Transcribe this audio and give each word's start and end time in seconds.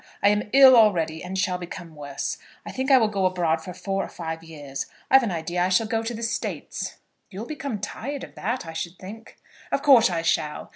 I 0.23 0.29
am 0.29 0.49
ill 0.51 0.75
already, 0.75 1.23
and 1.23 1.37
shall 1.37 1.59
become 1.59 1.93
worse. 1.95 2.39
I 2.65 2.71
think 2.71 2.89
I 2.89 2.97
will 2.97 3.07
go 3.07 3.27
abroad 3.27 3.61
for 3.63 3.71
four 3.71 4.03
or 4.03 4.09
five 4.09 4.43
years. 4.43 4.87
I've 5.11 5.21
an 5.21 5.29
idea 5.29 5.61
I 5.63 5.69
shall 5.69 5.85
go 5.85 6.01
to 6.01 6.15
the 6.15 6.23
States." 6.23 6.97
"You'll 7.29 7.45
become 7.45 7.77
tired 7.77 8.23
of 8.23 8.33
that, 8.33 8.65
I 8.65 8.73
should 8.73 8.97
think." 8.97 9.37
"Of 9.71 9.83
course 9.83 10.09
I 10.09 10.23
shall. 10.23 10.69